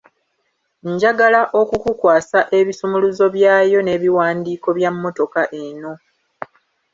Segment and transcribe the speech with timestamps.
[0.91, 5.91] Njagala okukukwasa ebisumuluzo byayo n'ebiwandiiko bya mmotoka eno!